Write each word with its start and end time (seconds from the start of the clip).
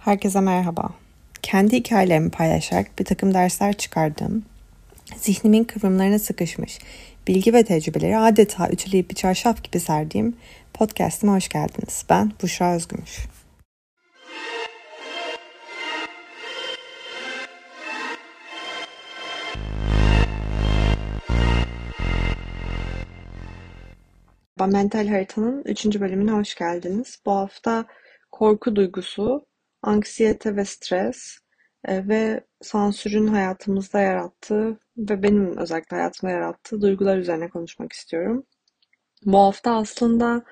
Herkese 0.00 0.40
merhaba. 0.40 0.90
Kendi 1.42 1.76
hikayelerimi 1.76 2.30
paylaşarak 2.30 2.98
bir 2.98 3.04
takım 3.04 3.34
dersler 3.34 3.72
çıkardım. 3.72 4.44
Zihnimin 5.16 5.64
kıvrımlarına 5.64 6.18
sıkışmış 6.18 6.78
bilgi 7.28 7.54
ve 7.54 7.64
tecrübeleri 7.64 8.18
adeta 8.18 8.68
ütüleyip 8.70 9.10
bir 9.10 9.14
çarşaf 9.14 9.64
gibi 9.64 9.80
serdiğim 9.80 10.36
podcast'ime 10.74 11.32
hoş 11.32 11.48
geldiniz. 11.48 12.04
Ben 12.10 12.32
Büşra 12.42 12.74
Özgümüş. 12.74 13.18
Mental 24.66 25.08
Harita'nın 25.08 25.62
3. 25.64 26.00
bölümüne 26.00 26.30
hoş 26.30 26.54
geldiniz. 26.54 27.18
Bu 27.26 27.32
hafta 27.32 27.84
korku 28.32 28.76
duygusu, 28.76 29.49
anksiyete 29.82 30.56
ve 30.56 30.64
stres 30.64 31.38
e, 31.84 32.08
ve 32.08 32.40
sansürün 32.62 33.26
hayatımızda 33.26 34.00
yarattığı 34.00 34.78
ve 34.96 35.22
benim 35.22 35.58
özellikle 35.58 35.96
hayatımda 35.96 36.32
yarattığı 36.32 36.82
duygular 36.82 37.18
üzerine 37.18 37.48
konuşmak 37.48 37.92
istiyorum. 37.92 38.46
Bu 39.24 39.38
hafta 39.38 39.76
aslında 39.76 40.42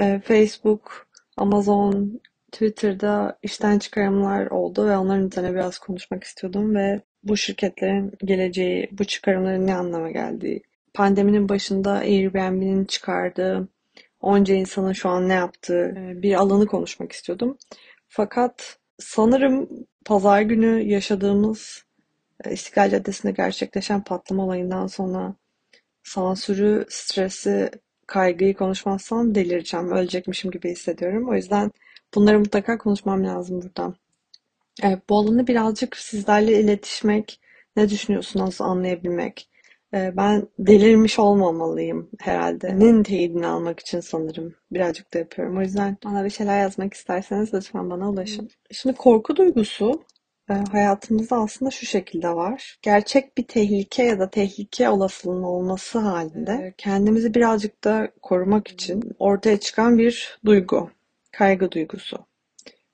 e, 0.00 0.20
Facebook, 0.24 1.06
Amazon, 1.36 2.20
Twitter'da 2.52 3.38
işten 3.42 3.78
çıkarımlar 3.78 4.46
oldu 4.46 4.86
ve 4.86 4.96
onların 4.96 5.26
üzerine 5.26 5.54
biraz 5.54 5.78
konuşmak 5.78 6.24
istiyordum 6.24 6.74
ve 6.74 7.00
bu 7.24 7.36
şirketlerin 7.36 8.12
geleceği, 8.24 8.88
bu 8.92 9.04
çıkarımların 9.04 9.66
ne 9.66 9.74
anlama 9.74 10.10
geldiği, 10.10 10.62
pandeminin 10.94 11.48
başında 11.48 11.92
Airbnb'nin 11.92 12.84
çıkardığı 12.84 13.68
onca 14.20 14.54
insanın 14.54 14.92
şu 14.92 15.08
an 15.08 15.28
ne 15.28 15.32
yaptığı 15.32 15.94
e, 15.98 16.22
bir 16.22 16.34
alanı 16.34 16.66
konuşmak 16.66 17.12
istiyordum. 17.12 17.58
Fakat 18.16 18.78
sanırım 18.98 19.68
pazar 20.04 20.40
günü 20.42 20.82
yaşadığımız 20.82 21.84
e, 22.44 22.52
İstiklal 22.52 22.90
Caddesi'nde 22.90 23.32
gerçekleşen 23.32 24.04
patlama 24.04 24.44
olayından 24.44 24.86
sonra 24.86 25.34
sansürü, 26.02 26.86
stresi, 26.88 27.70
kaygıyı 28.06 28.54
konuşmazsam 28.56 29.34
delireceğim, 29.34 29.92
ölecekmişim 29.92 30.50
gibi 30.50 30.70
hissediyorum. 30.70 31.28
O 31.28 31.34
yüzden 31.34 31.70
bunları 32.14 32.38
mutlaka 32.38 32.78
konuşmam 32.78 33.24
lazım 33.24 33.62
buradan. 33.62 33.96
Evet, 34.82 34.98
bu 35.08 35.18
alanı 35.18 35.46
birazcık 35.46 35.96
sizlerle 35.96 36.60
iletişmek, 36.60 37.40
ne 37.76 37.90
düşünüyorsunuz 37.90 38.60
anlayabilmek, 38.60 39.48
ben 39.94 40.48
delirmiş 40.58 41.18
olmamalıyım 41.18 42.10
herhalde. 42.20 42.78
Nin 42.78 43.02
teyidini 43.02 43.46
almak 43.46 43.80
için 43.80 44.00
sanırım 44.00 44.54
birazcık 44.72 45.14
da 45.14 45.18
yapıyorum. 45.18 45.58
O 45.58 45.60
yüzden 45.60 45.96
bana 46.04 46.24
bir 46.24 46.30
şeyler 46.30 46.60
yazmak 46.60 46.94
isterseniz 46.94 47.54
lütfen 47.54 47.90
bana 47.90 48.10
ulaşın. 48.10 48.50
Şimdi 48.70 48.96
korku 48.96 49.36
duygusu 49.36 50.02
e, 50.50 50.54
hayatımızda 50.72 51.36
aslında 51.36 51.70
şu 51.70 51.86
şekilde 51.86 52.28
var. 52.28 52.78
Gerçek 52.82 53.38
bir 53.38 53.42
tehlike 53.42 54.02
ya 54.02 54.18
da 54.18 54.30
tehlike 54.30 54.88
olasılığının 54.88 55.42
olması 55.42 55.98
halinde 55.98 56.74
kendimizi 56.78 57.34
birazcık 57.34 57.84
da 57.84 58.10
korumak 58.22 58.68
için 58.68 59.02
ortaya 59.18 59.60
çıkan 59.60 59.98
bir 59.98 60.38
duygu. 60.44 60.90
Kaygı 61.32 61.70
duygusu. 61.70 62.18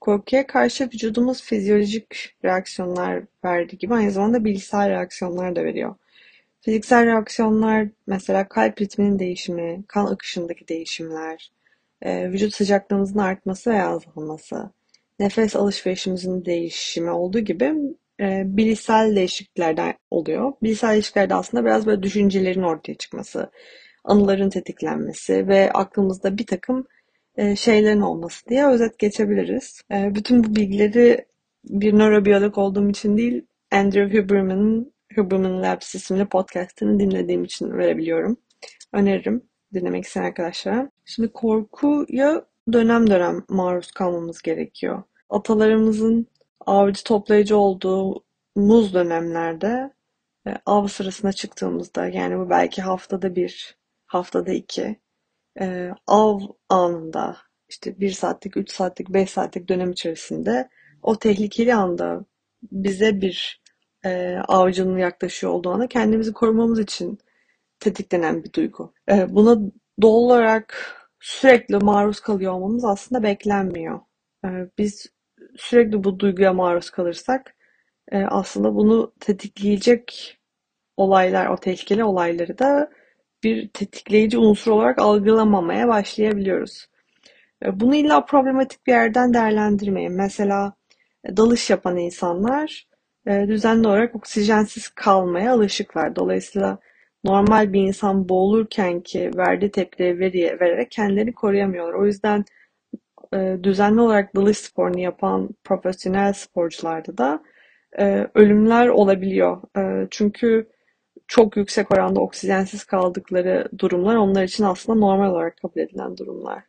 Korkuya 0.01 0.47
karşı 0.47 0.85
vücudumuz 0.85 1.43
fizyolojik 1.43 2.37
reaksiyonlar 2.45 3.23
verdiği 3.45 3.79
gibi 3.79 3.95
aynı 3.95 4.11
zamanda 4.11 4.45
bilgisayar 4.45 4.91
reaksiyonlar 4.91 5.57
da 5.57 5.65
veriyor. 5.65 5.95
Fiziksel 6.61 7.07
reaksiyonlar 7.07 7.89
mesela 8.07 8.49
kalp 8.49 8.81
ritminin 8.81 9.19
değişimi, 9.19 9.85
kan 9.89 10.07
akışındaki 10.07 10.69
değişimler, 10.69 11.53
e, 12.03 12.31
vücut 12.33 12.55
sıcaklığımızın 12.55 13.19
artması 13.19 13.71
veya 13.71 13.89
azalması, 13.89 14.71
nefes 15.19 15.57
alışverişimizin 15.57 16.45
değişimi 16.45 17.11
olduğu 17.11 17.39
gibi 17.39 17.75
e, 18.21 18.43
bilişsel 18.47 19.17
değişikliklerden 19.17 19.95
oluyor. 20.11 20.53
Bilişsel 20.63 20.93
değişikliklerde 20.93 21.35
aslında 21.35 21.65
biraz 21.65 21.87
böyle 21.87 22.03
düşüncelerin 22.03 22.63
ortaya 22.63 22.95
çıkması, 22.95 23.51
anıların 24.05 24.51
tetiklenmesi 24.51 25.49
ve 25.49 25.73
aklımızda 25.73 26.39
bir 26.39 26.47
takım 26.47 26.87
e, 27.37 27.57
şeylerin 27.57 28.01
olması 28.01 28.47
diye 28.49 28.67
özet 28.67 28.99
geçebiliriz. 28.99 29.83
bütün 29.91 30.45
bu 30.45 30.57
bilgileri 30.57 31.25
bir 31.65 31.99
nörobiyolog 31.99 32.59
olduğum 32.59 32.91
için 32.91 33.17
değil, 33.17 33.47
Andrew 33.73 34.19
Huberman'ın 34.19 34.93
Huberman 35.17 35.63
Labs 35.63 35.95
isimli 35.95 36.25
podcastını 36.25 37.01
dinlediğim 37.01 37.45
için 37.45 37.73
verebiliyorum. 37.73 38.37
Öneririm 38.93 39.43
dinlemek 39.75 40.05
isteyen 40.05 40.25
arkadaşlara. 40.25 40.91
Şimdi 41.05 41.33
korkuya 41.33 42.45
dönem 42.73 43.11
dönem 43.11 43.45
maruz 43.49 43.93
kalmamız 43.93 44.43
gerekiyor. 44.43 45.03
Atalarımızın 45.31 46.27
avcı 46.67 47.05
toplayıcı 47.05 47.57
olduğu 47.57 48.25
muz 48.57 48.95
dönemlerde 48.95 49.93
e, 50.47 50.51
av 50.67 50.87
sırasına 50.87 51.33
çıktığımızda 51.33 52.07
yani 52.07 52.39
bu 52.39 52.51
belki 52.51 52.83
haftada 52.83 53.37
bir, 53.37 53.77
haftada 54.07 54.53
iki 54.53 54.97
e, 55.61 55.91
av 56.07 56.41
anında 56.69 57.37
işte 57.69 58.01
bir 58.01 58.11
saatlik, 58.11 58.57
üç 58.57 58.71
saatlik, 58.73 59.09
beş 59.09 59.31
saatlik 59.31 59.69
dönem 59.69 59.91
içerisinde 59.91 60.69
o 61.03 61.19
tehlikeli 61.19 61.75
anda 61.75 62.25
bize 62.63 63.21
bir 63.21 63.60
e, 64.05 64.37
avcının 64.49 64.99
yaklaşıyor 64.99 65.53
olduğu 65.53 65.71
anda 65.71 65.87
kendimizi 65.89 66.33
korumamız 66.33 66.79
için 66.81 67.19
tetiklenen 67.81 68.45
bir 68.45 68.53
duygu. 68.53 68.93
E, 69.11 69.35
buna 69.35 69.59
doğal 70.03 70.13
olarak 70.13 70.97
sürekli 71.21 71.77
maruz 71.77 72.21
kalıyor 72.21 72.53
olmamız 72.53 72.85
aslında 72.85 73.23
beklenmiyor. 73.23 74.01
E, 74.45 74.49
biz 74.79 75.07
sürekli 75.57 76.05
bu 76.05 76.19
duyguya 76.19 76.53
maruz 76.53 76.91
kalırsak 76.91 77.57
e, 78.13 78.19
aslında 78.25 78.75
bunu 78.75 79.13
tetikleyecek 79.21 80.37
olaylar, 80.97 81.47
o 81.47 81.57
tehlikeli 81.57 82.05
olayları 82.05 82.59
da 82.59 82.91
bir 83.45 83.69
tetikleyici 83.69 84.39
unsur 84.39 84.71
olarak 84.73 84.99
algılamamaya 84.99 85.89
başlayabiliyoruz. 85.89 86.89
E, 87.65 87.81
bunu 87.81 87.95
illa 87.95 88.25
problematik 88.25 88.87
bir 88.87 88.93
yerden 88.93 89.35
değerlendirmeyin. 89.35 90.13
Mesela 90.13 90.73
dalış 91.37 91.71
yapan 91.71 91.97
insanlar 91.97 92.90
e, 93.27 93.49
düzenli 93.49 93.89
olarak 93.89 94.15
oksijensiz 94.17 94.89
kalmaya 94.89 95.53
alışıklar. 95.53 96.17
Dolayısıyla 96.17 96.79
normal 97.25 97.73
bir 97.73 97.81
insan 97.81 98.29
boğulurken 98.29 99.01
ki 99.01 99.31
verdiği 99.37 99.71
tepkileri 99.71 100.19
veriye, 100.19 100.61
vererek 100.61 100.91
kendilerini 100.91 101.33
koruyamıyorlar. 101.33 101.95
O 101.95 102.07
yüzden 102.07 102.45
e, 103.35 103.57
düzenli 103.63 104.01
olarak 104.01 104.37
dalış 104.37 104.59
sporunu 104.59 105.01
yapan 105.01 105.49
profesyonel 105.65 106.33
sporcularda 106.33 107.19
da 107.19 107.43
e, 107.99 108.27
ölümler 108.35 108.89
olabiliyor. 108.89 109.63
çünkü 110.11 110.69
çok 111.27 111.57
yüksek 111.57 111.91
oranda 111.93 112.21
oksijensiz 112.21 112.85
kaldıkları 112.85 113.69
durumlar 113.79 114.17
onlar 114.17 114.45
için 114.45 114.65
aslında 114.65 114.99
normal 114.99 115.31
olarak 115.31 115.57
kabul 115.57 115.81
edilen 115.81 116.17
durumlar. 116.17 116.63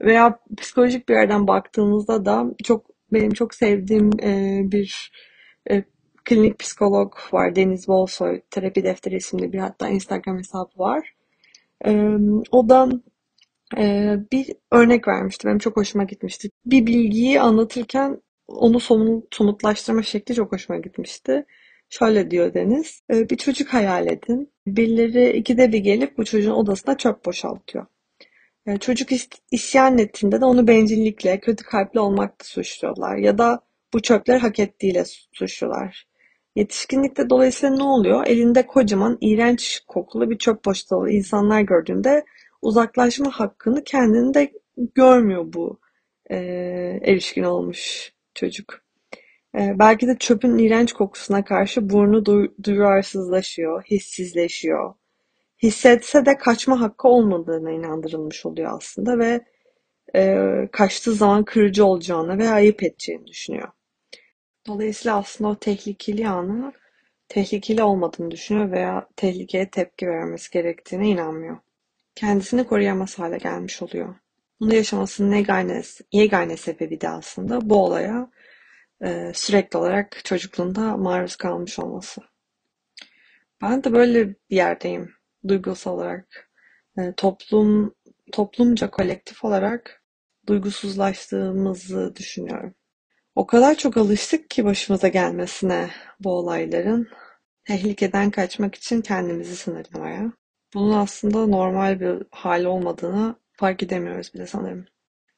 Veya 0.00 0.38
psikolojik 0.58 1.08
bir 1.08 1.14
yerden 1.14 1.46
baktığımızda 1.46 2.24
da 2.24 2.46
çok 2.64 2.86
benim 3.12 3.30
çok 3.30 3.54
sevdiğim 3.54 4.12
bir 4.70 5.10
e, 5.70 5.84
klinik 6.24 6.58
psikolog 6.58 7.14
var 7.32 7.56
Deniz 7.56 7.88
Bolsoy. 7.88 8.40
Terapi 8.50 8.84
Defteri 8.84 9.16
isimli 9.16 9.52
bir 9.52 9.58
hatta 9.58 9.88
Instagram 9.88 10.38
hesabı 10.38 10.78
var. 10.78 11.14
E, 11.86 11.90
e, 13.78 14.14
bir 14.32 14.52
örnek 14.72 15.08
vermişti. 15.08 15.48
Benim 15.48 15.58
çok 15.58 15.76
hoşuma 15.76 16.04
gitmişti. 16.04 16.50
Bir 16.66 16.86
bilgiyi 16.86 17.40
anlatırken 17.40 18.22
onu 18.48 18.80
somut, 18.80 19.34
somutlaştırma 19.34 20.02
şekli 20.02 20.34
çok 20.34 20.52
hoşuma 20.52 20.78
gitmişti. 20.78 21.46
Şöyle 21.88 22.30
diyor 22.30 22.54
Deniz. 22.54 23.02
E, 23.12 23.30
bir 23.30 23.36
çocuk 23.36 23.68
hayal 23.74 24.06
edin. 24.06 24.52
Birileri 24.66 25.36
ikide 25.36 25.72
bir 25.72 25.78
gelip 25.78 26.18
bu 26.18 26.24
çocuğun 26.24 26.52
odasına 26.52 26.96
çöp 26.96 27.24
boşaltıyor. 27.26 27.86
Çocuk 28.80 29.08
isyan 29.50 29.98
ettiğinde 29.98 30.40
de 30.40 30.44
onu 30.44 30.66
bencillikle, 30.66 31.40
kötü 31.40 31.64
kalpli 31.64 32.00
olmakla 32.00 32.44
suçluyorlar. 32.44 33.16
Ya 33.16 33.38
da 33.38 33.60
bu 33.94 34.02
çöpler 34.02 34.38
hak 34.38 34.58
ettiğiyle 34.58 35.04
suçlular. 35.32 36.06
Yetişkinlikte 36.56 37.30
dolayısıyla 37.30 37.76
ne 37.76 37.82
oluyor? 37.82 38.26
Elinde 38.26 38.66
kocaman, 38.66 39.18
iğrenç 39.20 39.80
kokulu 39.88 40.30
bir 40.30 40.38
çöp 40.38 40.62
poşeti 40.62 40.94
insanlar 41.10 41.60
gördüğünde 41.60 42.24
uzaklaşma 42.62 43.30
hakkını 43.30 43.84
kendinde 43.84 44.52
görmüyor 44.94 45.52
bu 45.52 45.80
e, 46.30 46.36
erişkin 47.02 47.42
olmuş 47.42 48.12
çocuk. 48.34 48.82
E, 49.58 49.78
belki 49.78 50.08
de 50.08 50.16
çöpün 50.18 50.58
iğrenç 50.58 50.92
kokusuna 50.92 51.44
karşı 51.44 51.90
burnu 51.90 52.18
du- 52.18 52.64
duyarsızlaşıyor, 52.64 53.82
hissizleşiyor. 53.82 54.94
Hissetse 55.62 56.26
de 56.26 56.38
kaçma 56.38 56.80
hakkı 56.80 57.08
olmadığına 57.08 57.70
inandırılmış 57.70 58.46
oluyor 58.46 58.72
aslında 58.76 59.18
ve 59.18 59.40
e, 60.16 60.44
kaçtığı 60.72 61.12
zaman 61.12 61.44
kırıcı 61.44 61.86
olacağını 61.86 62.38
ve 62.38 62.48
ayıp 62.48 62.82
edeceğini 62.82 63.26
düşünüyor. 63.26 63.68
Dolayısıyla 64.66 65.18
aslında 65.18 65.50
o 65.50 65.54
tehlikeli 65.54 66.28
anı 66.28 66.72
tehlikeli 67.28 67.82
olmadığını 67.82 68.30
düşünüyor 68.30 68.70
veya 68.70 69.08
tehlikeye 69.16 69.70
tepki 69.70 70.06
vermesi 70.06 70.50
gerektiğine 70.50 71.08
inanmıyor. 71.08 71.58
Kendisini 72.14 72.64
koruyamaz 72.66 73.18
hale 73.18 73.38
gelmiş 73.38 73.82
oluyor. 73.82 74.14
Bunu 74.60 74.74
yaşamasının 74.74 75.36
yegane, 75.36 75.82
yegane 76.12 76.56
sebebi 76.56 77.00
de 77.00 77.08
aslında 77.08 77.70
bu 77.70 77.84
olaya 77.84 78.30
e, 79.04 79.32
sürekli 79.34 79.78
olarak 79.78 80.24
çocukluğunda 80.24 80.96
maruz 80.96 81.36
kalmış 81.36 81.78
olması. 81.78 82.20
Ben 83.62 83.84
de 83.84 83.92
böyle 83.92 84.28
bir 84.28 84.36
yerdeyim 84.50 85.12
duygusal 85.48 85.94
olarak. 85.94 86.50
E, 86.98 87.12
toplum 87.16 87.94
toplumca 88.32 88.90
kolektif 88.90 89.44
olarak 89.44 90.02
duygusuzlaştığımızı 90.48 92.16
düşünüyorum. 92.16 92.74
O 93.36 93.46
kadar 93.46 93.74
çok 93.74 93.96
alıştık 93.96 94.50
ki 94.50 94.64
başımıza 94.64 95.08
gelmesine 95.08 95.90
bu 96.20 96.30
olayların. 96.30 97.08
Tehlikeden 97.64 98.30
kaçmak 98.30 98.74
için 98.74 99.00
kendimizi 99.00 99.56
sınırlamaya. 99.56 100.32
Bunun 100.74 100.92
aslında 100.92 101.46
normal 101.46 102.00
bir 102.00 102.22
hal 102.30 102.64
olmadığını 102.64 103.36
fark 103.52 103.82
edemiyoruz 103.82 104.34
bile 104.34 104.46
sanırım. 104.46 104.86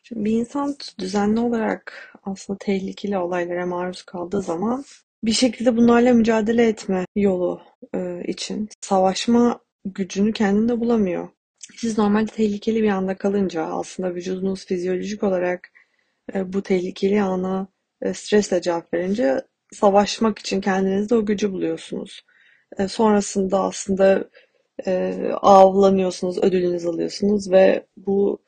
Şimdi 0.03 0.25
bir 0.25 0.33
insan 0.33 0.77
düzenli 0.99 1.41
olarak 1.41 2.13
aslında 2.25 2.59
tehlikeli 2.59 3.19
olaylara 3.19 3.67
maruz 3.67 4.03
kaldığı 4.03 4.43
zaman 4.43 4.85
bir 5.25 5.33
şekilde 5.33 5.77
bunlarla 5.77 6.15
mücadele 6.15 6.69
etme 6.69 7.05
yolu 7.17 7.63
e, 7.95 8.23
için 8.27 8.69
savaşma 8.81 9.61
gücünü 9.85 10.33
kendinde 10.33 10.81
bulamıyor. 10.81 11.29
Siz 11.77 11.99
normalde 11.99 12.33
tehlikeli 12.33 12.83
bir 12.83 12.89
anda 12.89 13.17
kalınca 13.17 13.63
aslında 13.63 14.15
vücudunuz 14.15 14.67
fizyolojik 14.67 15.23
olarak 15.23 15.71
e, 16.35 16.53
bu 16.53 16.63
tehlikeli 16.63 17.23
ana 17.23 17.69
e, 18.03 18.15
stresle 18.15 18.63
cevap 18.63 18.95
verince 18.95 19.41
savaşmak 19.73 20.39
için 20.39 20.61
kendinizde 20.61 21.15
o 21.15 21.27
gücü 21.27 21.53
buluyorsunuz. 21.53 22.25
E, 22.79 22.89
sonrasında 22.89 23.63
aslında 23.63 24.25
e, 24.87 25.15
avlanıyorsunuz, 25.43 26.39
ödülünüzü 26.39 26.89
alıyorsunuz 26.89 27.51
ve 27.51 27.87
bu 27.97 28.43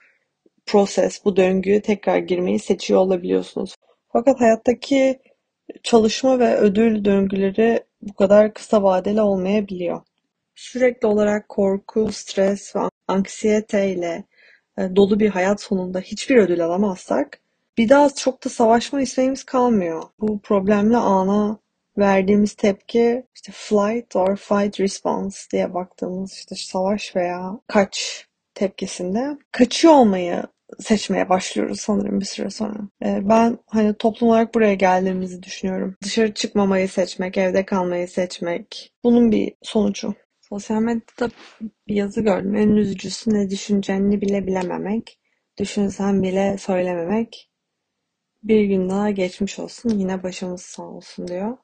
proses, 0.67 1.25
bu 1.25 1.37
döngüye 1.37 1.83
tekrar 1.83 2.19
girmeyi 2.19 2.59
seçiyor 2.59 3.01
olabiliyorsunuz. 3.01 3.75
Fakat 4.13 4.41
hayattaki 4.41 5.21
çalışma 5.83 6.39
ve 6.39 6.57
ödül 6.57 7.05
döngüleri 7.05 7.85
bu 8.03 8.15
kadar 8.15 8.55
kısa 8.55 8.83
vadeli 8.83 9.21
olmayabiliyor. 9.21 10.03
Sürekli 10.55 11.07
olarak 11.07 11.49
korku, 11.49 12.13
stres 12.13 12.77
ve 12.77 12.81
anksiyete 13.09 13.93
ile 13.93 14.25
dolu 14.79 15.21
bir 15.21 15.29
hayat 15.29 15.61
sonunda 15.61 16.01
hiçbir 16.01 16.37
ödül 16.37 16.65
alamazsak 16.65 17.41
bir 17.79 17.89
daha 17.89 18.11
çok 18.11 18.45
da 18.45 18.49
savaşma 18.49 19.01
isteğimiz 19.01 19.45
kalmıyor. 19.45 20.03
Bu 20.21 20.41
problemli 20.41 20.97
ana 20.97 21.59
verdiğimiz 21.99 22.55
tepki 22.55 23.27
işte 23.35 23.53
flight 23.53 24.17
or 24.17 24.37
fight 24.37 24.81
response 24.81 25.39
diye 25.53 25.75
baktığımız 25.75 26.33
işte 26.33 26.55
savaş 26.55 27.17
veya 27.17 27.61
kaç 27.67 28.27
tepkisinde 28.55 29.39
kaçıyor 29.53 29.95
olmayı 29.95 30.43
seçmeye 30.79 31.29
başlıyoruz 31.29 31.81
sanırım 31.81 32.21
bir 32.21 32.25
süre 32.25 32.51
sonra. 32.51 32.79
Ee, 33.05 33.21
ben 33.29 33.59
hani 33.67 33.95
toplum 33.95 34.29
olarak 34.29 34.55
buraya 34.55 34.75
geldiğimizi 34.75 35.43
düşünüyorum. 35.43 35.97
Dışarı 36.05 36.35
çıkmamayı 36.35 36.89
seçmek, 36.89 37.39
evde 37.39 37.65
kalmayı 37.65 38.09
seçmek 38.09 38.93
bunun 39.05 39.33
bir 39.33 39.55
sonucu. 39.63 40.15
Sosyal 40.41 40.81
medyada 40.81 41.31
bir 41.89 41.95
yazı 41.95 42.21
gördüm. 42.21 42.57
En 42.57 42.69
üzücüsü 42.69 43.35
ne 43.35 43.51
düşüneceğini 43.51 44.21
bile 44.21 44.47
bilememek, 44.47 45.19
düşünsen 45.59 46.23
bile 46.23 46.57
söylememek. 46.59 47.50
Bir 48.43 48.65
gün 48.65 48.91
daha 48.91 49.11
geçmiş 49.11 49.59
olsun, 49.59 49.91
yine 49.91 50.23
başımız 50.23 50.63
sağ 50.63 50.83
olsun 50.83 51.29
diyor. 51.29 51.57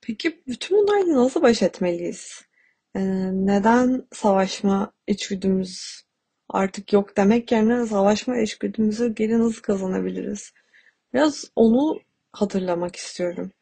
Peki 0.00 0.42
bütün 0.46 0.78
bunlarla 0.78 1.24
nasıl 1.24 1.42
baş 1.42 1.62
etmeliyiz? 1.62 2.42
Ee, 2.96 3.00
neden 3.32 4.06
savaşma 4.12 4.92
içgüdümüz 5.06 6.02
artık 6.48 6.92
yok 6.92 7.16
demek 7.16 7.52
yerine 7.52 7.86
savaşma 7.86 8.38
içgüdümüzü 8.38 9.14
geri 9.14 9.38
nasıl 9.38 9.62
kazanabiliriz? 9.62 10.52
Biraz 11.14 11.44
onu 11.56 12.00
hatırlamak 12.32 12.96
istiyorum. 12.96 13.52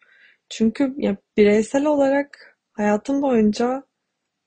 Çünkü 0.51 0.95
ya 0.99 1.17
bireysel 1.37 1.87
olarak 1.87 2.59
hayatım 2.73 3.23
boyunca 3.23 3.85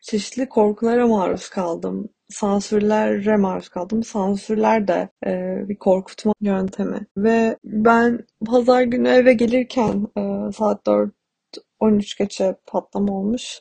çeşitli 0.02 0.50
korkulara 0.50 1.08
maruz 1.08 1.50
kaldım. 1.50 2.10
Sansürlere 2.30 3.38
maruz 3.38 3.70
kaldım. 3.70 4.04
Sansürler 4.04 4.88
de 4.88 5.10
e, 5.26 5.64
bir 5.70 5.78
korkutma 5.78 6.34
yöntemi. 6.42 7.08
Ve 7.18 7.58
ben 7.64 8.28
pazar 8.46 8.84
günü 8.84 9.10
eve 9.10 9.34
gelirken 9.34 10.08
e, 10.18 10.52
saat 10.52 10.86
4 10.86 11.14
13 11.80 12.18
geçe 12.18 12.56
patlama 12.68 13.14
olmuş. 13.14 13.60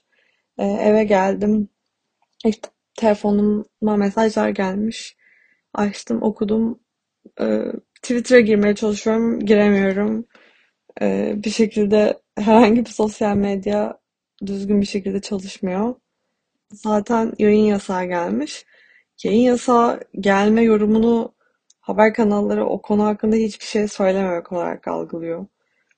E, 0.59 0.65
eve 0.67 1.05
geldim. 1.05 1.69
İşte 2.47 2.69
telefonuma 2.99 3.97
mesajlar 3.97 4.49
gelmiş. 4.49 5.17
Açtım, 5.75 6.23
okudum. 6.23 6.81
E, 7.41 7.63
Twitter'a 8.03 8.41
girmeye 8.41 8.75
çalışıyorum. 8.75 9.41
Giremiyorum. 9.41 10.27
E, 11.03 11.35
bir 11.45 11.51
şekilde 11.51 12.21
herhangi 12.39 12.85
bir 12.85 12.91
sosyal 12.91 13.37
medya 13.37 13.99
düzgün 14.47 14.81
bir 14.81 14.87
şekilde 14.87 15.21
çalışmıyor. 15.21 15.95
Zaten 16.73 17.33
yayın 17.39 17.65
yasağı 17.65 18.05
gelmiş. 18.05 18.67
Yayın 19.25 19.41
yasağı 19.41 20.01
gelme 20.21 20.63
yorumunu 20.63 21.35
haber 21.81 22.15
kanalları 22.15 22.67
o 22.67 22.83
konu 22.83 23.05
hakkında 23.05 23.37
hiçbir 23.37 23.65
şey 23.65 23.89
söylememek 23.89 24.53
olarak 24.53 24.89
algılıyor. 24.89 25.47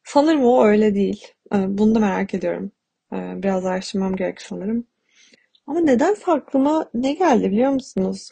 Sanırım 0.04 0.44
o 0.44 0.64
öyle 0.64 0.94
değil. 0.94 1.26
Ee, 1.54 1.78
bunu 1.78 1.94
da 1.94 1.98
merak 1.98 2.34
ediyorum. 2.34 2.72
Ee, 3.12 3.42
biraz 3.42 3.66
araştırmam 3.66 4.16
gerek 4.16 4.42
sanırım. 4.42 4.86
Ama 5.66 5.80
neden 5.80 6.16
aklıma 6.26 6.90
ne 6.94 7.12
geldi 7.12 7.50
biliyor 7.50 7.72
musunuz? 7.72 8.30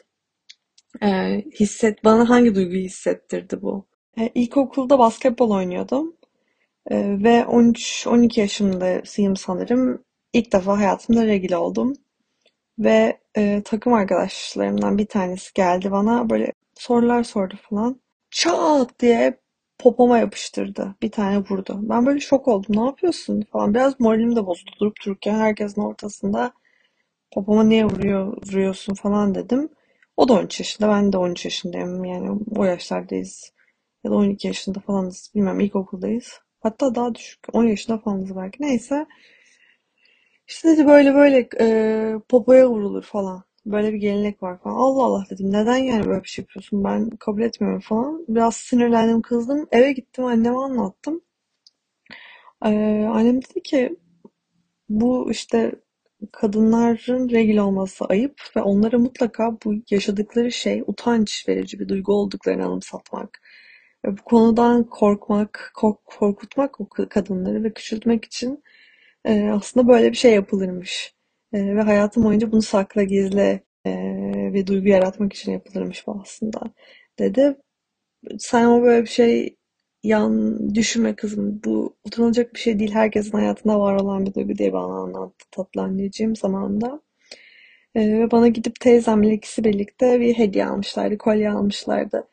Ee, 1.03 1.45
hisset, 1.61 2.05
bana 2.05 2.29
hangi 2.31 2.55
duyguyu 2.55 2.85
hissettirdi 2.85 3.63
bu? 3.63 3.87
Ee, 4.19 4.31
ilkokulda 4.35 4.99
basketbol 4.99 5.51
oynuyordum. 5.51 6.17
Ve 6.91 7.45
13-12 7.49 8.41
yaşımdayım 8.41 9.37
sanırım. 9.37 10.05
İlk 10.33 10.53
defa 10.53 10.79
hayatımda 10.79 11.27
regl 11.27 11.55
oldum. 11.55 11.95
Ve 12.79 13.21
e, 13.37 13.63
takım 13.65 13.93
arkadaşlarımdan 13.93 14.99
bir 14.99 15.07
tanesi 15.07 15.55
geldi 15.55 15.91
bana 15.91 16.31
böyle 16.31 16.53
sorular 16.75 17.23
sordu 17.23 17.55
falan. 17.71 18.01
Çat 18.31 19.01
diye 19.01 19.41
popoma 19.79 20.19
yapıştırdı. 20.19 20.95
Bir 21.03 21.11
tane 21.11 21.39
vurdu. 21.39 21.79
Ben 21.83 22.07
böyle 22.07 22.21
şok 22.21 22.49
oldum. 22.49 22.77
Ne 22.77 22.87
yapıyorsun 22.87 23.43
falan. 23.53 23.75
Biraz 23.75 24.01
moralim 24.01 24.37
de 24.37 24.47
bozuldu 24.47 24.71
durup 24.81 24.97
dururken 25.07 25.35
herkesin 25.35 25.81
ortasında 25.83 26.53
popoma 27.33 27.65
niye 27.65 27.85
vuruyor, 27.85 28.37
vuruyorsun 28.47 28.95
falan 28.95 29.35
dedim. 29.35 29.69
O 30.17 30.29
da 30.29 30.33
13 30.33 30.61
yaşında. 30.61 30.89
Ben 30.89 31.13
de 31.13 31.19
13 31.19 31.45
yaşındayım. 31.45 32.05
Yani 32.05 32.41
o 32.57 32.65
yaşlardayız. 32.65 33.53
Ya 34.05 34.11
da 34.11 34.15
12 34.15 34.47
yaşında 34.47 34.81
falanız. 34.81 35.31
Bilmem 35.35 35.61
ilkokuldayız. 35.61 36.41
Hatta 36.61 36.95
daha 36.95 37.15
düşük. 37.15 37.41
10 37.53 37.65
yaşında 37.65 37.99
falanız 37.99 38.37
belki. 38.37 38.63
Neyse. 38.63 39.07
İşte 40.49 40.69
dedi 40.69 40.87
böyle 40.87 41.15
böyle 41.15 41.49
e, 41.61 42.15
popoya 42.29 42.71
vurulur 42.71 43.03
falan. 43.03 43.45
Böyle 43.67 43.93
bir 43.93 43.99
gelenek 43.99 44.43
var 44.43 44.59
falan. 44.63 44.75
Allah 44.77 45.03
Allah 45.05 45.25
dedim. 45.31 45.53
Neden 45.53 45.77
yani 45.77 46.07
böyle 46.07 46.23
bir 46.23 46.29
şey 46.29 46.43
yapıyorsun? 46.43 46.85
Ben 46.85 47.11
kabul 47.11 47.43
etmiyorum 47.43 47.81
falan. 47.81 48.25
Biraz 48.29 48.57
sinirlendim, 48.57 49.23
kızdım. 49.23 49.69
Eve 49.73 49.93
gittim 49.93 50.25
anneme 50.25 50.57
anlattım. 50.57 51.23
Ee, 52.65 52.69
annem 53.13 53.43
dedi 53.43 53.63
ki 53.63 53.97
bu 54.89 55.31
işte 55.31 55.73
kadınların 56.33 57.31
regl 57.31 57.59
olması 57.59 58.05
ayıp 58.05 58.41
ve 58.57 58.63
onlara 58.63 58.99
mutlaka 58.99 59.59
bu 59.65 59.75
yaşadıkları 59.91 60.53
şey 60.53 60.83
utanç 60.87 61.49
verici 61.49 61.81
bir 61.81 61.89
duygu 61.89 62.13
olduklarını 62.13 62.65
anımsatmak. 62.67 63.41
Ve 64.07 64.19
bu 64.19 64.23
konudan 64.23 64.85
korkmak, 64.85 65.73
kork 65.75 66.07
korkutmak 66.07 66.81
o 66.81 66.89
kadınları 66.89 67.65
ve 67.65 67.73
küçültmek 67.73 68.25
için 68.25 68.63
e, 69.29 69.51
aslında 69.51 69.89
böyle 69.89 70.13
bir 70.13 70.17
şey 70.17 70.35
yapılırmış. 70.35 71.15
E, 71.53 71.77
ve 71.77 71.83
hayatım 71.83 72.25
boyunca 72.25 72.53
bunu 72.53 72.63
sakla 72.63 73.03
gizle 73.05 73.63
e, 73.87 73.91
bir 74.55 74.67
duygu 74.67 74.89
yaratmak 74.89 75.33
için 75.33 75.53
yapılırmış 75.53 76.07
bu 76.07 76.21
aslında 76.23 76.61
dedi. 77.19 77.57
Sen 78.39 78.67
o 78.67 78.83
böyle 78.83 79.03
bir 79.03 79.09
şey 79.09 79.57
yan 80.05 80.59
düşünme 80.75 81.17
kızım. 81.17 81.61
Bu 81.65 81.97
utanılacak 82.05 82.55
bir 82.55 82.61
şey 82.61 82.79
değil. 82.79 82.93
Herkesin 82.95 83.33
hayatında 83.33 83.81
var 83.81 83.95
olan 83.97 84.27
bir 84.27 84.35
duygu 84.35 84.59
diye 84.59 84.73
bana 84.73 84.95
anlattı 85.03 85.47
tatlı 85.51 85.83
anneciğim 85.83 86.37
zamanında. 86.37 87.01
Ve 87.97 88.31
bana 88.31 88.49
gidip 88.49 88.81
teyzemle 88.81 89.35
ikisi 89.35 89.65
birlikte 89.65 90.21
bir 90.21 90.35
hediye 90.39 90.67
almışlardı. 90.67 91.19
Kolye 91.19 91.51
almışlardı. 91.51 92.29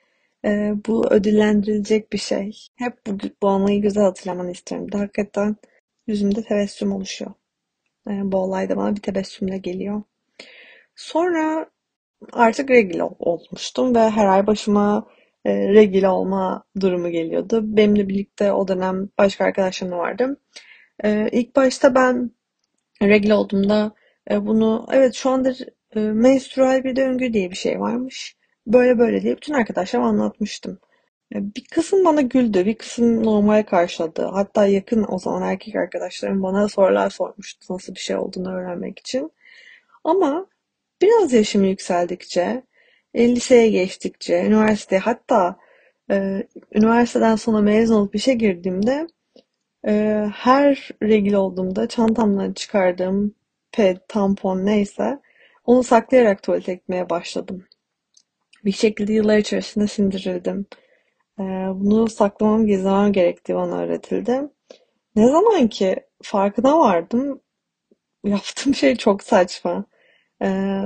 E, 0.45 0.73
bu 0.87 1.07
ödüllendirilecek 1.11 2.13
bir 2.13 2.17
şey. 2.17 2.57
Hep 2.75 3.07
bu, 3.07 3.17
bu 3.41 3.47
anıyı 3.47 3.81
güzel 3.81 4.03
hatırlamanı 4.03 4.51
istiyorum. 4.51 4.91
De, 4.91 4.97
hakikaten 4.97 5.55
yüzümde 6.07 6.43
tebessüm 6.43 6.91
oluşuyor. 6.91 7.31
E, 8.09 8.12
bu 8.24 8.38
olay 8.38 8.69
da 8.69 8.77
bana 8.77 8.95
bir 8.95 9.01
tebessümle 9.01 9.57
geliyor. 9.57 10.03
Sonra 10.95 11.69
artık 12.33 12.69
regl 12.69 13.00
olmuştum 13.19 13.95
ve 13.95 14.09
her 14.09 14.25
ay 14.25 14.47
başıma 14.47 15.07
e, 15.45 15.67
regl 15.74 16.05
olma 16.05 16.63
durumu 16.81 17.09
geliyordu. 17.09 17.62
Benimle 17.63 18.09
birlikte 18.09 18.51
o 18.53 18.67
dönem 18.67 19.09
başka 19.17 19.45
arkadaşlarım 19.45 19.93
da 19.93 19.97
vardı. 19.97 20.38
E, 21.03 21.29
ilk 21.31 21.55
başta 21.55 21.95
ben 21.95 22.31
regl 23.01 23.31
olduğumda 23.31 23.95
e, 24.31 24.45
bunu 24.45 24.88
evet 24.91 25.13
şu 25.15 25.29
anda 25.29 25.53
e, 25.95 26.00
menstrual 26.00 26.83
bir 26.83 26.95
döngü 26.95 27.33
diye 27.33 27.51
bir 27.51 27.55
şey 27.55 27.79
varmış. 27.79 28.38
Böyle 28.67 29.00
böyle 29.00 29.21
diye 29.21 29.35
bütün 29.38 29.53
arkadaşlarıma 29.53 30.09
anlatmıştım. 30.09 30.79
Bir 31.35 31.65
kısım 31.65 32.05
bana 32.05 32.21
güldü, 32.21 32.65
bir 32.65 32.75
kısım 32.75 33.23
normal 33.23 33.63
karşıladı. 33.63 34.25
Hatta 34.25 34.67
yakın 34.67 35.05
o 35.09 35.19
zaman 35.19 35.41
erkek 35.41 35.75
arkadaşlarım 35.75 36.43
bana 36.43 36.67
sorular 36.69 37.09
sormuştu 37.09 37.73
nasıl 37.73 37.95
bir 37.95 37.99
şey 37.99 38.15
olduğunu 38.15 38.53
öğrenmek 38.55 38.99
için. 38.99 39.31
Ama 40.03 40.47
biraz 41.01 41.33
yaşım 41.33 41.63
yükseldikçe, 41.63 42.63
liseye 43.15 43.69
geçtikçe, 43.69 44.43
üniversite 44.45 44.97
hatta 44.97 45.55
e, 46.11 46.43
üniversiteden 46.73 47.35
sonra 47.35 47.61
mezun 47.61 47.95
olup 47.95 48.15
işe 48.15 48.33
girdiğimde 48.33 49.07
e, 49.87 50.25
her 50.33 50.89
regil 51.03 51.33
olduğumda 51.33 51.87
çantamdan 51.87 52.53
çıkardığım 52.53 53.35
ped, 53.71 53.97
tampon 54.07 54.65
neyse 54.65 55.19
onu 55.65 55.83
saklayarak 55.83 56.43
tuvalete 56.43 56.73
gitmeye 56.73 57.09
başladım. 57.09 57.65
Bir 58.65 58.71
şekilde 58.71 59.13
yıllar 59.13 59.37
içerisinde 59.37 59.87
sindirildim. 59.87 60.65
E, 61.39 61.43
bunu 61.75 62.07
saklamam, 62.07 62.65
gizlemem 62.67 63.13
gerektiği 63.13 63.55
bana 63.55 63.77
öğretildi. 63.77 64.41
Ne 65.15 65.27
zaman 65.27 65.67
ki 65.67 65.95
farkına 66.23 66.79
vardım, 66.79 67.41
yaptığım 68.25 68.75
şey 68.75 68.95
çok 68.95 69.23
saçma. 69.23 69.85
E, 70.43 70.79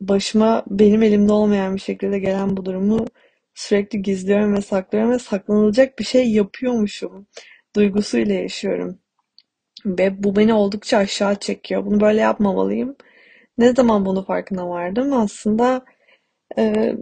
başıma 0.00 0.64
benim 0.66 1.02
elimde 1.02 1.32
olmayan 1.32 1.74
bir 1.74 1.80
şekilde 1.80 2.18
gelen 2.18 2.56
bu 2.56 2.66
durumu 2.66 3.06
sürekli 3.54 4.02
gizliyorum 4.02 4.54
ve 4.54 4.60
saklıyorum 4.60 5.10
ve 5.10 5.18
saklanılacak 5.18 5.98
bir 5.98 6.04
şey 6.04 6.32
yapıyormuşum 6.32 7.26
duygusuyla 7.76 8.34
yaşıyorum. 8.34 8.98
Ve 9.86 10.24
bu 10.24 10.36
beni 10.36 10.54
oldukça 10.54 10.98
aşağı 10.98 11.36
çekiyor. 11.40 11.86
Bunu 11.86 12.00
böyle 12.00 12.20
yapmamalıyım. 12.20 12.96
Ne 13.58 13.74
zaman 13.74 14.06
bunu 14.06 14.24
farkına 14.24 14.68
vardım? 14.68 15.12
Aslında 15.12 15.84
e, 16.58 16.94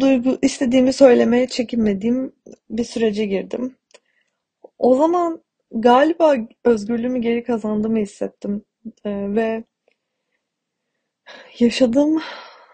duygu 0.00 0.38
istediğimi 0.42 0.92
söylemeye 0.92 1.46
çekinmediğim 1.46 2.32
bir 2.70 2.84
sürece 2.84 3.26
girdim. 3.26 3.76
O 4.78 4.94
zaman 4.94 5.42
galiba 5.70 6.36
özgürlüğümü 6.64 7.20
geri 7.20 7.44
kazandığımı 7.44 7.98
hissettim. 7.98 8.64
E, 9.04 9.10
ve 9.10 9.64
yaşadığım 11.58 12.20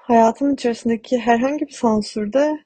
hayatım 0.03 0.55
içerisindeki 0.55 1.19
herhangi 1.19 1.67
bir 1.67 1.73
sansürde 1.73 2.59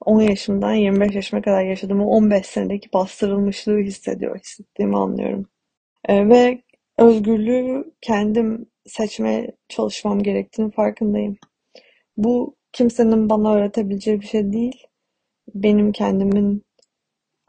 10 0.00 0.20
yaşımdan 0.20 0.74
25 0.74 1.14
yaşıma 1.14 1.42
kadar 1.42 1.64
yaşadığım 1.64 2.00
o 2.02 2.06
15 2.06 2.46
senedeki 2.46 2.92
bastırılmışlığı 2.92 3.78
hissediyor, 3.78 4.38
hissettiğimi 4.38 4.98
anlıyorum. 4.98 5.48
E, 6.08 6.28
ve 6.28 6.62
özgürlüğü 6.98 7.92
kendim 8.00 8.66
seçmeye 8.86 9.52
çalışmam 9.68 10.22
gerektiğini 10.22 10.70
farkındayım. 10.72 11.36
Bu 12.16 12.56
kimsenin 12.76 13.30
bana 13.30 13.54
öğretebileceği 13.54 14.20
bir 14.20 14.26
şey 14.26 14.52
değil. 14.52 14.86
Benim 15.54 15.92
kendimin 15.92 16.64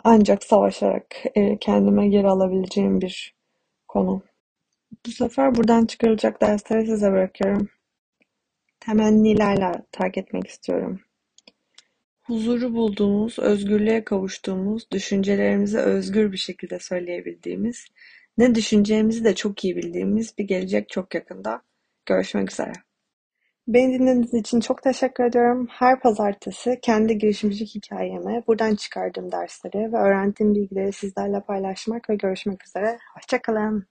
ancak 0.04 0.44
savaşarak 0.44 1.16
e, 1.36 1.58
kendime 1.60 2.08
geri 2.08 2.28
alabileceğim 2.28 3.02
bir 3.02 3.36
konu. 3.88 4.24
Bu 5.06 5.12
sefer 5.12 5.56
buradan 5.56 5.86
çıkarılacak 5.86 6.42
dersleri 6.42 6.86
size 6.88 7.12
bırakıyorum. 7.12 7.70
Temennilerle 8.80 9.72
terk 9.92 10.18
etmek 10.18 10.48
istiyorum. 10.48 11.00
Huzuru 12.22 12.74
bulduğumuz, 12.74 13.40
özgürlüğe 13.40 14.04
kavuştuğumuz, 14.04 14.92
düşüncelerimizi 14.92 15.78
özgür 15.78 16.32
bir 16.32 16.38
şekilde 16.38 16.80
söyleyebildiğimiz, 16.80 17.86
ne 18.38 18.56
düşüneceğimizi 18.56 19.24
de 19.24 19.36
çok 19.36 19.64
iyi 19.64 19.76
bildiğimiz 19.76 20.38
bir 20.38 20.44
gelecek 20.44 20.90
çok 20.90 21.16
yakında. 21.16 21.62
Görüşmek 22.06 22.52
üzere. 22.52 22.74
Beni 23.68 24.00
dinlediğiniz 24.00 24.34
için 24.34 24.60
çok 24.60 24.84
teşekkür 24.84 25.24
ediyorum. 25.24 25.68
Her 25.72 26.00
pazartesi 26.00 26.80
kendi 26.82 27.18
girişimcilik 27.18 27.76
hikayemi, 27.76 28.44
buradan 28.48 28.76
çıkardığım 28.76 29.32
dersleri 29.32 29.94
ve 29.94 29.98
öğrendiğim 29.98 30.56
bilgileri 30.56 30.94
sizlerle 30.94 31.42
paylaşmak 31.42 32.10
ve 32.10 32.16
görüşmek 32.16 32.68
üzere. 32.68 32.98
Hoşçakalın. 33.16 33.88